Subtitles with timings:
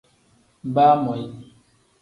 [0.73, 1.25] Baamoyi.